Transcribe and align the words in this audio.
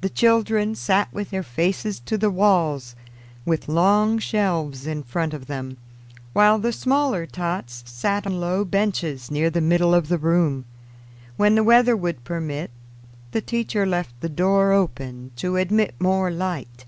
The 0.00 0.08
children 0.08 0.74
sat 0.74 1.12
with 1.14 1.30
their 1.30 1.44
faces 1.44 2.00
to 2.06 2.18
the 2.18 2.28
walls, 2.28 2.96
with 3.44 3.68
long 3.68 4.18
shelves 4.18 4.84
in 4.84 5.04
front 5.04 5.32
of 5.32 5.46
them, 5.46 5.76
while 6.32 6.58
the 6.58 6.72
smaller 6.72 7.24
tots 7.24 7.84
sat 7.86 8.26
on 8.26 8.40
low 8.40 8.64
benches 8.64 9.30
near 9.30 9.50
the 9.50 9.60
middle 9.60 9.94
of 9.94 10.08
the 10.08 10.18
room. 10.18 10.64
When 11.36 11.54
the 11.54 11.62
weather 11.62 11.96
would 11.96 12.24
permit, 12.24 12.72
the 13.30 13.40
teacher 13.40 13.86
left 13.86 14.20
the 14.20 14.28
door 14.28 14.72
open 14.72 15.30
to 15.36 15.54
admit 15.54 15.94
more 16.00 16.32
light. 16.32 16.84